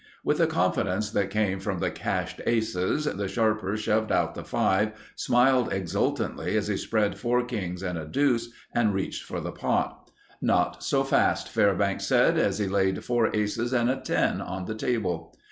With 0.23 0.39
the 0.39 0.47
confidence 0.47 1.11
that 1.11 1.29
came 1.29 1.59
from 1.59 1.77
the 1.77 1.91
cached 1.91 2.41
aces, 2.47 3.05
the 3.05 3.27
sharper 3.27 3.77
shoved 3.77 4.11
out 4.11 4.33
the 4.33 4.43
five, 4.43 4.93
smiled 5.15 5.71
exultantly 5.71 6.57
as 6.57 6.69
he 6.69 6.75
spread 6.75 7.19
four 7.19 7.43
kings 7.45 7.83
and 7.83 7.99
a 7.99 8.05
deuce 8.07 8.49
and 8.73 8.95
reached 8.95 9.21
for 9.23 9.39
the 9.39 9.51
pot. 9.51 10.09
"Not 10.41 10.83
so 10.83 11.03
fast," 11.03 11.49
Fairbanks 11.49 12.07
said 12.07 12.39
as 12.39 12.57
he 12.57 12.67
laid 12.67 13.05
four 13.05 13.29
aces 13.35 13.73
and 13.73 13.91
a 13.91 13.95
ten 13.97 14.41
on 14.41 14.65
the 14.65 14.73
table. 14.73 15.35